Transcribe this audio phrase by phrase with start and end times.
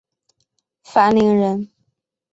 [0.81, 1.69] 樊陵人。